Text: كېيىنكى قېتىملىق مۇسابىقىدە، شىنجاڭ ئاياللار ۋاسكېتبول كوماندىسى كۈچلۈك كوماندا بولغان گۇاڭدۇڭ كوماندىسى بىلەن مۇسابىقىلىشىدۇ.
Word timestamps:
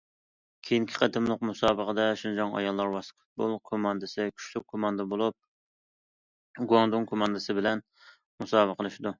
كېيىنكى 0.67 0.95
قېتىملىق 1.01 1.43
مۇسابىقىدە، 1.49 2.07
شىنجاڭ 2.21 2.55
ئاياللار 2.59 2.89
ۋاسكېتبول 2.95 3.53
كوماندىسى 3.71 4.27
كۈچلۈك 4.33 4.67
كوماندا 4.75 5.07
بولغان 5.13 6.69
گۇاڭدۇڭ 6.73 7.09
كوماندىسى 7.13 7.61
بىلەن 7.61 7.89
مۇسابىقىلىشىدۇ. 8.43 9.09